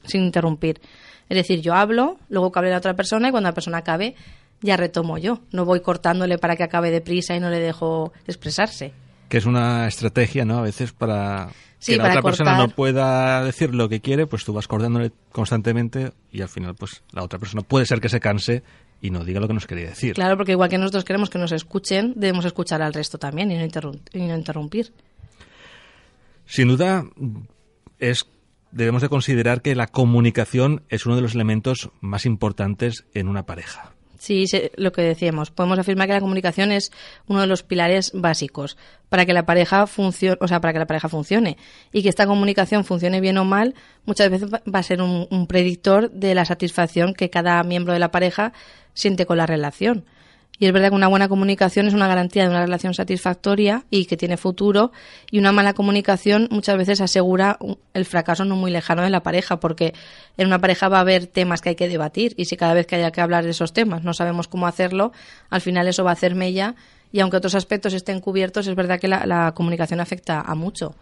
[0.05, 0.83] sin interrumpir.
[1.31, 4.14] Es decir, yo hablo, luego que hable la otra persona y cuando la persona acabe,
[4.61, 5.40] ya retomo yo.
[5.51, 8.92] No voy cortándole para que acabe deprisa y no le dejo expresarse.
[9.31, 10.59] que es una estrategia, ¿no?
[10.59, 11.48] A veces para
[11.85, 15.11] Sí, que la otra persona no pueda decir lo que quiere, pues tú vas cortándole
[15.33, 18.62] constantemente y al final, pues la otra persona puede ser que se canse
[19.01, 20.14] y no diga lo que nos quería decir.
[20.14, 23.57] Claro, porque igual que nosotros queremos que nos escuchen, debemos escuchar al resto también y
[23.59, 24.92] no, interrum- y no interrumpir.
[26.47, 27.05] Sin duda,
[27.99, 28.27] es
[28.71, 33.45] debemos de considerar que la comunicación es uno de los elementos más importantes en una
[33.45, 33.92] pareja.
[34.22, 34.44] Sí,
[34.76, 36.92] lo que decíamos, podemos afirmar que la comunicación es
[37.26, 38.76] uno de los pilares básicos
[39.08, 41.56] para que la pareja funcione, o sea, para que la pareja funcione
[41.92, 46.08] y que esta comunicación funcione bien o mal, muchas veces va a ser un predictor
[46.12, 48.52] de la satisfacción que cada miembro de la pareja
[48.94, 50.04] siente con la relación.
[50.59, 54.05] Y es verdad que una buena comunicación es una garantía de una relación satisfactoria y
[54.05, 54.93] que tiene futuro.
[55.31, 57.59] Y una mala comunicación muchas veces asegura
[57.95, 59.93] el fracaso no muy lejano de la pareja, porque
[60.37, 62.35] en una pareja va a haber temas que hay que debatir.
[62.37, 65.12] Y si cada vez que haya que hablar de esos temas no sabemos cómo hacerlo,
[65.51, 66.77] al final eso va a hacer mella.
[67.11, 70.95] Y aunque otros aspectos estén cubiertos, es verdad que la, la comunicación afecta a mucho.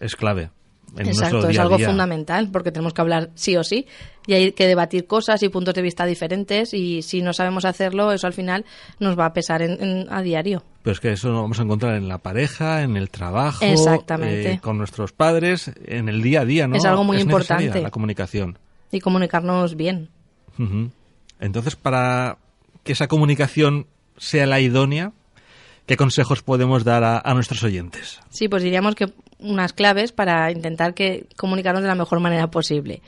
[0.00, 0.50] Es clave.
[0.96, 1.86] En Exacto, es algo día.
[1.88, 3.86] fundamental porque tenemos que hablar sí o sí
[4.26, 8.10] y hay que debatir cosas y puntos de vista diferentes y si no sabemos hacerlo,
[8.12, 8.64] eso al final
[8.98, 10.64] nos va a pesar en- en- a diario.
[10.82, 14.52] Pero es que eso lo vamos a encontrar en la pareja, en el trabajo, Exactamente.
[14.52, 16.76] eh, con nuestros padres, en el día a día, ¿no?
[16.76, 17.82] Es algo muy necesaria importante.
[17.82, 18.58] La comunicación.
[18.90, 20.08] y comunicarnos bien.
[21.40, 22.38] Entonces, para
[22.84, 25.12] que esa comunicación sea la idónea,
[25.86, 28.18] ¿qué consejos podemos dar a, a nuestros oyentes?
[28.30, 33.02] Sí, pues diríamos que unas claves para intentar que comunicarnos de la mejor manera posible.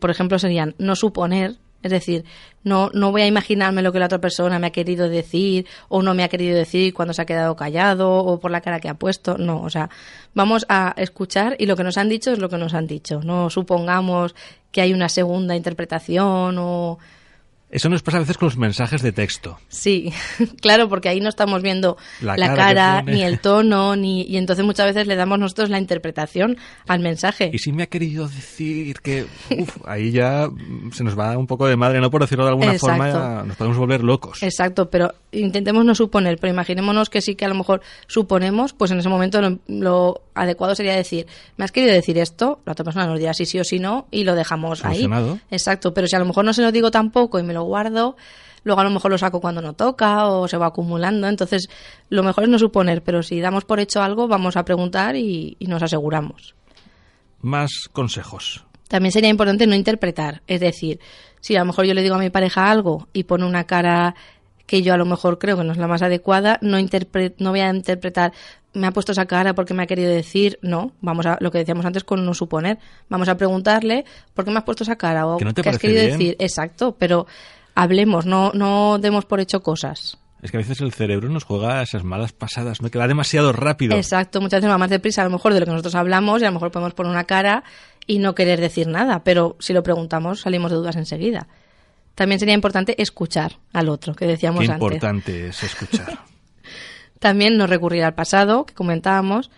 [0.00, 2.24] Por ejemplo, serían no suponer, es decir,
[2.62, 6.02] no, no voy a imaginarme lo que la otra persona me ha querido decir o
[6.02, 8.88] no me ha querido decir cuando se ha quedado callado o por la cara que
[8.88, 9.38] ha puesto.
[9.38, 9.90] No, o sea,
[10.34, 13.20] vamos a escuchar y lo que nos han dicho es lo que nos han dicho.
[13.22, 14.34] No supongamos
[14.72, 16.98] que hay una segunda interpretación o
[17.76, 19.58] Eso nos pasa a veces con los mensajes de texto.
[19.68, 20.10] Sí,
[20.62, 24.64] claro, porque ahí no estamos viendo La la, cara ni el tono, ni y entonces
[24.64, 26.56] muchas veces le damos nosotros la interpretación
[26.88, 27.50] al mensaje.
[27.52, 29.26] Y si me ha querido decir que,
[29.58, 30.48] uf, ahí ya
[30.92, 32.10] se nos va un poco de madre, ¿no?
[32.10, 32.96] Por decirlo de alguna Exacto.
[32.96, 34.42] forma, ya nos podemos volver locos.
[34.42, 38.90] Exacto, pero intentemos no suponer, pero imaginémonos que sí que a lo mejor suponemos, pues
[38.90, 41.26] en ese momento lo, lo adecuado sería decir,
[41.58, 42.60] ¿me has querido decir esto?
[42.64, 45.06] La otra persona nos dirá sí, sí o sí no y lo dejamos ahí.
[45.50, 48.16] Exacto, pero si a lo mejor no se lo digo tampoco y me lo guardo,
[48.64, 51.68] luego a lo mejor lo saco cuando no toca o se va acumulando, entonces
[52.08, 55.56] lo mejor es no suponer, pero si damos por hecho algo, vamos a preguntar y,
[55.58, 56.54] y nos aseguramos.
[57.40, 58.64] Más consejos.
[58.88, 60.42] También sería importante no interpretar.
[60.46, 61.00] Es decir,
[61.40, 64.14] si a lo mejor yo le digo a mi pareja algo y pone una cara
[64.66, 67.50] que yo a lo mejor creo que no es la más adecuada, no, interpre- no
[67.50, 68.32] voy a interpretar,
[68.74, 71.58] me ha puesto esa cara porque me ha querido decir, no, vamos a lo que
[71.58, 75.26] decíamos antes con no suponer, vamos a preguntarle por qué me has puesto esa cara
[75.26, 76.18] o no qué has querido bien.
[76.18, 76.36] decir.
[76.40, 77.26] Exacto, pero
[77.76, 80.18] hablemos, no, no demos por hecho cosas.
[80.42, 82.90] Es que a veces el cerebro nos juega esas malas pasadas, ¿no?
[82.90, 83.96] Que va demasiado rápido.
[83.96, 86.44] Exacto, muchas veces va más deprisa a lo mejor de lo que nosotros hablamos y
[86.44, 87.62] a lo mejor podemos poner una cara
[88.06, 91.48] y no querer decir nada, pero si lo preguntamos salimos de dudas enseguida.
[92.14, 94.82] También sería importante escuchar al otro, que decíamos Qué antes.
[94.82, 96.20] importante es escuchar.
[97.18, 99.50] También no recurrir al pasado, que comentábamos.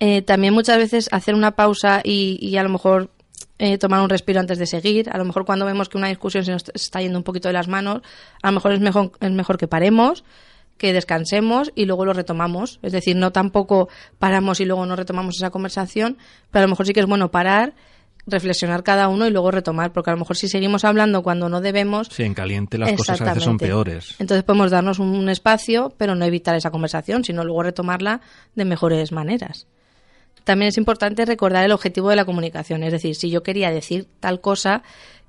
[0.00, 3.10] Eh, también muchas veces hacer una pausa y, y a lo mejor
[3.58, 5.10] eh, tomar un respiro antes de seguir.
[5.10, 7.54] A lo mejor cuando vemos que una discusión se nos está yendo un poquito de
[7.54, 8.02] las manos,
[8.42, 10.24] a lo mejor es mejor, es mejor que paremos,
[10.76, 12.80] que descansemos y luego lo retomamos.
[12.82, 16.18] Es decir, no tampoco paramos y luego no retomamos esa conversación,
[16.50, 17.74] pero a lo mejor sí que es bueno parar
[18.26, 21.60] reflexionar cada uno y luego retomar, porque a lo mejor si seguimos hablando cuando no
[21.60, 22.08] debemos...
[22.10, 24.16] Sí, en caliente las cosas a veces son peores.
[24.18, 28.20] Entonces podemos darnos un espacio, pero no evitar esa conversación, sino luego retomarla
[28.54, 29.66] de mejores maneras.
[30.44, 34.06] También es importante recordar el objetivo de la comunicación, es decir, si yo quería decir
[34.20, 34.82] tal cosa,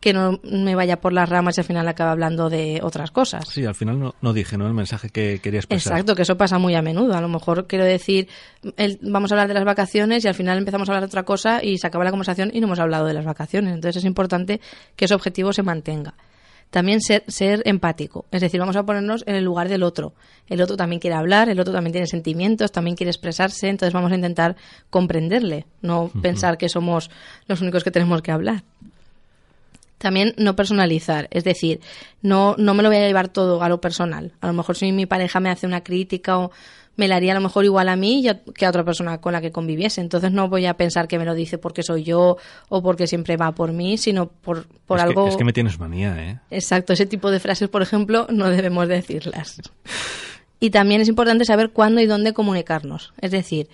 [0.05, 3.47] que no me vaya por las ramas y al final acabe hablando de otras cosas.
[3.47, 4.67] Sí, al final no, dije ¿no?
[4.67, 5.93] el mensaje que quería expresar.
[5.93, 7.15] Exacto, que eso pasa muy a menudo.
[7.15, 8.27] A lo mejor quiero decir,
[9.01, 11.63] vamos a hablar de las vacaciones y al final empezamos a hablar de otra cosa
[11.63, 13.73] y se acaba la conversación y no hemos hablado de las vacaciones.
[13.73, 14.61] Entonces es importante
[14.95, 16.13] que ese objetivo se mantenga.
[16.75, 20.11] También ser, ser empático, es decir, vamos a ponernos en el lugar del otro.
[20.49, 24.11] El otro también quiere hablar, el otro también tiene sentimientos, también quiere expresarse, entonces vamos
[24.11, 24.57] a intentar
[24.89, 27.09] comprenderle, no pensar que somos
[27.47, 28.63] los únicos que tenemos que hablar.
[29.99, 31.79] También no personalizar, es decir,
[32.21, 34.33] no, no me lo voy a llevar todo a lo personal.
[34.41, 36.51] A lo mejor si mi pareja me hace una crítica o
[36.95, 39.41] me la haría a lo mejor igual a mí que a otra persona con la
[39.41, 40.01] que conviviese.
[40.01, 42.37] Entonces no voy a pensar que me lo dice porque soy yo
[42.69, 45.27] o porque siempre va por mí, sino por, por algo...
[45.27, 46.39] es que me tienes manía, ¿eh?
[46.51, 49.61] Exacto, ese tipo de frases, por ejemplo, no debemos decirlas.
[50.59, 53.13] Y también es importante saber cuándo y dónde comunicarnos.
[53.19, 53.67] Es decir,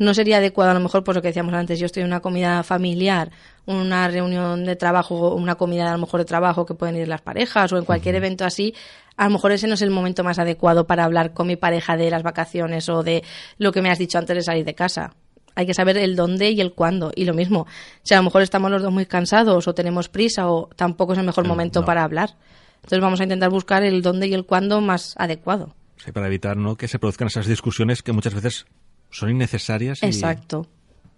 [0.00, 2.20] no sería adecuado a lo mejor por lo que decíamos antes, yo estoy en una
[2.20, 3.30] comida familiar,
[3.66, 7.20] una reunión de trabajo, una comida a lo mejor de trabajo que pueden ir las
[7.20, 8.74] parejas o en cualquier evento así,
[9.18, 11.98] a lo mejor ese no es el momento más adecuado para hablar con mi pareja
[11.98, 13.22] de las vacaciones o de
[13.58, 15.12] lo que me has dicho antes de salir de casa.
[15.54, 17.12] Hay que saber el dónde y el cuándo.
[17.14, 17.66] Y lo mismo,
[18.02, 21.18] si a lo mejor estamos los dos muy cansados o tenemos prisa o tampoco es
[21.18, 22.36] el mejor momento para hablar.
[22.76, 25.74] Entonces vamos a intentar buscar el dónde y el cuándo más adecuado.
[26.02, 26.76] Sí, para evitar ¿no?
[26.76, 28.64] que se produzcan esas discusiones que muchas veces
[29.10, 30.02] son innecesarias.
[30.02, 30.66] Exacto.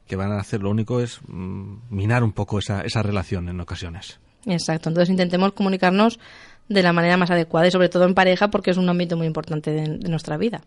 [0.06, 3.60] que van a hacer lo único es mm, minar un poco esa, esa relación en
[3.60, 4.18] ocasiones.
[4.46, 4.88] Exacto.
[4.88, 6.18] Entonces intentemos comunicarnos
[6.68, 9.26] de la manera más adecuada y sobre todo en pareja porque es un ámbito muy
[9.26, 10.62] importante de, nuestra vida.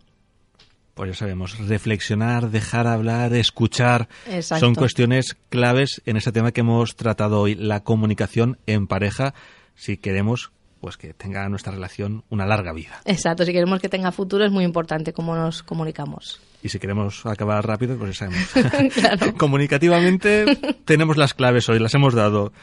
[0.94, 4.08] Pues ya sabemos, reflexionar, dejar hablar, escuchar,
[4.42, 9.34] son cuestiones claves en ese tema que hemos tratado hoy, la comunicación en pareja,
[9.76, 13.02] si queremos pues que tenga nuestra relación una larga vida.
[13.06, 16.40] Exacto, si queremos que tenga futuro es muy importante cómo nos comunicamos.
[16.66, 19.34] Y si queremos acabar rápido, pues ya sabemos.
[19.38, 22.54] Comunicativamente tenemos las claves hoy, las hemos dado.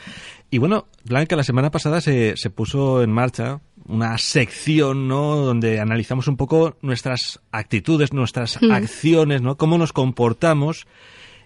[0.51, 5.37] Y bueno, Blanca, la semana pasada se, se puso en marcha una sección, ¿no?
[5.37, 9.57] Donde analizamos un poco nuestras actitudes, nuestras acciones, ¿no?
[9.57, 10.89] Cómo nos comportamos.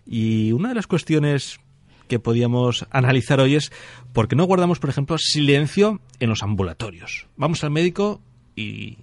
[0.07, 1.61] Y una de las cuestiones
[2.09, 3.71] que podíamos analizar hoy es
[4.15, 7.27] por qué no guardamos, por ejemplo, silencio en los ambulatorios.
[7.37, 8.23] Vamos al médico
[8.55, 8.97] y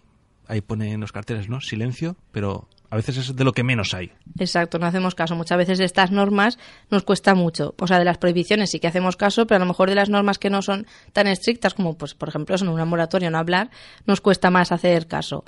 [0.47, 1.61] ahí pone en los carteles, ¿no?
[1.61, 4.11] Silencio, pero a veces es de lo que menos hay.
[4.37, 5.35] Exacto, no hacemos caso.
[5.35, 6.59] Muchas veces de estas normas
[6.91, 7.73] nos cuesta mucho.
[7.79, 10.09] O sea, de las prohibiciones sí que hacemos caso, pero a lo mejor de las
[10.09, 13.71] normas que no son tan estrictas como, pues, por ejemplo, son un ambulatorio no hablar,
[14.05, 15.43] nos cuesta más hacer caso.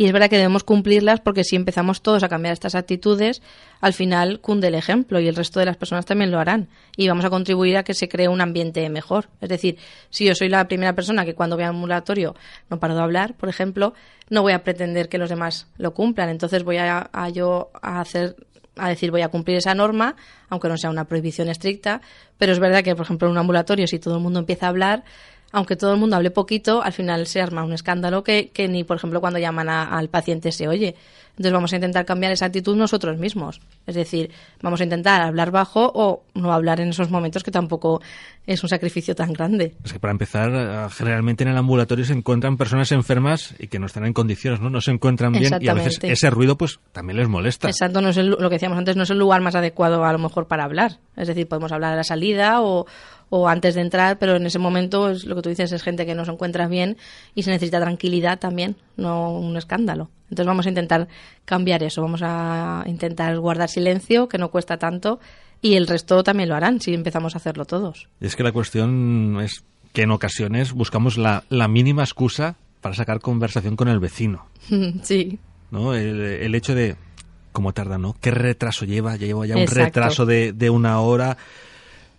[0.00, 3.42] Y es verdad que debemos cumplirlas porque si empezamos todos a cambiar estas actitudes,
[3.82, 6.68] al final cunde el ejemplo y el resto de las personas también lo harán.
[6.96, 9.28] Y vamos a contribuir a que se cree un ambiente mejor.
[9.42, 9.76] Es decir,
[10.08, 12.34] si yo soy la primera persona que cuando voy a un ambulatorio
[12.70, 13.92] no paro de hablar, por ejemplo,
[14.30, 16.30] no voy a pretender que los demás lo cumplan.
[16.30, 18.36] Entonces voy a, a yo a hacer
[18.76, 20.16] a decir voy a cumplir esa norma,
[20.48, 22.00] aunque no sea una prohibición estricta,
[22.38, 24.70] pero es verdad que, por ejemplo, en un ambulatorio, si todo el mundo empieza a
[24.70, 25.04] hablar,
[25.52, 28.84] aunque todo el mundo hable poquito, al final se arma un escándalo que, que ni,
[28.84, 30.94] por ejemplo, cuando llaman al paciente se oye.
[31.30, 33.60] Entonces vamos a intentar cambiar esa actitud nosotros mismos.
[33.86, 34.30] Es decir,
[34.62, 38.00] vamos a intentar hablar bajo o no hablar en esos momentos que tampoco
[38.46, 39.74] es un sacrificio tan grande.
[39.84, 43.78] Es que para empezar, eh, generalmente en el ambulatorio se encuentran personas enfermas y que
[43.78, 44.70] no están en condiciones, ¿no?
[44.70, 47.68] No se encuentran bien y a veces ese ruido pues también les molesta.
[47.68, 50.18] Exacto, no es lo que decíamos antes, no es el lugar más adecuado a lo
[50.18, 50.98] mejor para hablar.
[51.16, 52.86] Es decir, podemos hablar a la salida o,
[53.30, 56.04] o antes de entrar, pero en ese momento es lo que tú dices, es gente
[56.04, 56.96] que no se encuentra bien
[57.34, 60.10] y se necesita tranquilidad también, no un escándalo.
[60.30, 61.08] Entonces vamos a intentar
[61.44, 65.20] cambiar eso, vamos a intentar guardar silencio, que no cuesta tanto,
[65.60, 68.08] y el resto también lo harán si empezamos a hacerlo todos.
[68.20, 72.94] Y es que la cuestión es que en ocasiones buscamos la, la mínima excusa para
[72.94, 74.46] sacar conversación con el vecino.
[75.02, 75.38] sí.
[75.70, 75.94] ¿No?
[75.94, 76.96] El, hecho de
[77.52, 78.16] cómo tarda, ¿no?
[78.20, 79.16] ¿Qué retraso lleva?
[79.16, 81.36] Ya llevo ya un retraso de, de una hora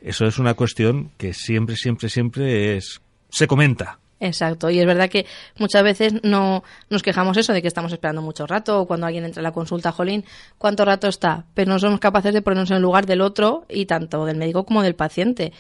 [0.02, 4.00] eso es una cuestión que siempre, siempre, siempre es, se comenta.
[4.24, 5.26] Exacto, y es verdad que
[5.58, 9.26] muchas veces no nos quejamos eso de que estamos esperando mucho rato o cuando alguien
[9.26, 10.24] entra a la consulta, jolín,
[10.60, 11.46] ¿cuánto rato está?
[11.56, 14.64] Pero no somos capaces de ponernos en el lugar del otro y tanto del médico
[14.64, 15.54] como del paciente.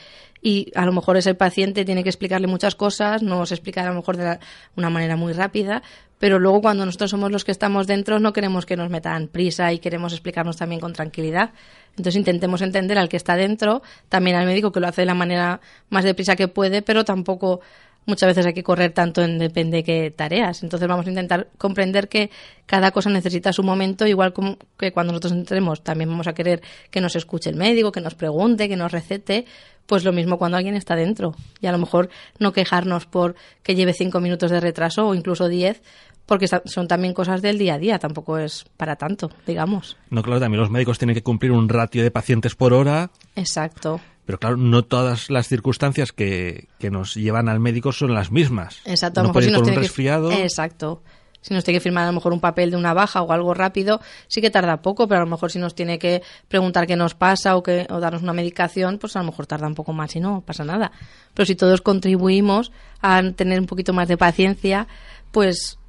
[0.43, 3.89] Y a lo mejor ese paciente tiene que explicarle muchas cosas, no se explica a
[3.89, 4.38] lo mejor de
[4.76, 5.82] una manera muy rápida,
[6.19, 9.74] pero luego cuando nosotros somos los que estamos dentro no queremos que nos metan prisa
[9.74, 11.50] y queremos explicarnos también con tranquilidad.
[11.91, 15.15] Entonces intentemos entender al que está dentro, también al médico que lo hace de la
[15.15, 17.62] manera más deprisa que puede, pero tampoco
[18.05, 20.63] muchas veces hay que correr tanto en depende de qué tareas.
[20.63, 22.29] Entonces vamos a intentar comprender que
[22.65, 26.61] cada cosa necesita su momento, igual como que cuando nosotros entremos también vamos a querer
[26.89, 29.45] que nos escuche el médico, que nos pregunte, que nos recete,
[29.85, 31.35] pues lo mismo cuando alguien está dentro.
[31.59, 32.09] Y a lo mejor
[32.39, 35.81] no quejarnos por que lleve cinco minutos de retraso o incluso diez,
[36.25, 39.97] porque son también cosas del día a día, tampoco es para tanto, digamos.
[40.09, 43.11] No, claro, también los médicos tienen que cumplir un ratio de pacientes por hora.
[43.35, 43.99] Exacto.
[44.25, 48.81] Pero claro, no todas las circunstancias que, nos llevan al médico son las mismas.
[48.86, 50.31] Exacto, a lo mejor si nos un resfriado.
[50.31, 51.01] Exacto.
[51.41, 53.55] Si nos tiene que firmar a lo mejor un papel de una baja o algo
[53.55, 56.95] rápido, sí que tarda poco, pero a lo mejor si nos tiene que preguntar qué
[56.95, 59.91] nos pasa o, que, o darnos una medicación, pues a lo mejor tarda un poco
[59.91, 60.91] más y no pasa nada.
[61.34, 64.88] Pero si todos contribuimos a tener un poquito más de paciencia,
[65.31, 65.79] pues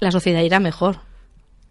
[0.00, 0.98] la sociedad irá mejor.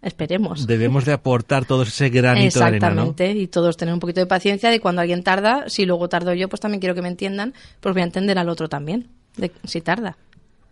[0.02, 0.66] Esperemos.
[0.66, 4.26] Debemos de aportar todo ese granito de arena, Exactamente, y todos tener un poquito de
[4.26, 7.54] paciencia de cuando alguien tarda, si luego tardo yo, pues también quiero que me entiendan,
[7.80, 10.16] pues voy a entender al otro también, de, si tarda.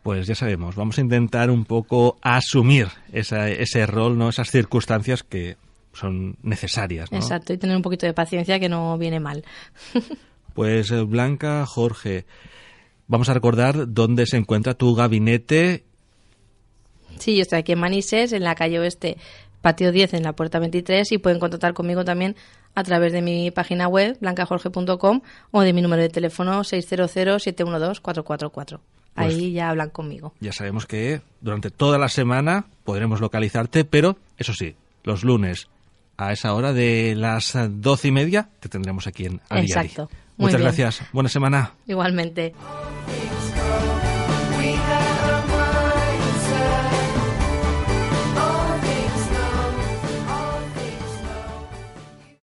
[0.02, 5.56] Pues ya sabemos, vamos a intentar un poco asumir ese rol, no esas circunstancias que
[5.94, 7.10] son necesarias.
[7.10, 9.44] Exacto, y tener un poquito de paciencia que no viene mal.
[10.54, 12.26] pues eh, Blanca, Jorge,
[13.06, 15.84] vamos a recordar dónde se encuentra tu gabinete
[17.18, 19.16] Sí, yo estoy aquí en Manises, en la calle Oeste,
[19.60, 22.34] patio 10, en la puerta 23, y pueden contactar conmigo también
[22.74, 28.80] a través de mi página web, blancajorge.com, o de mi número de teléfono 600-712-444.
[29.16, 30.32] Ahí pues ya hablan conmigo.
[30.40, 34.74] Ya sabemos que durante toda la semana podremos localizarte, pero eso sí,
[35.04, 35.68] los lunes
[36.16, 40.08] a esa hora de las doce y media te tendremos aquí en Exacto.
[40.36, 41.02] Muchas gracias.
[41.12, 41.74] Buena semana.
[41.86, 42.54] Igualmente.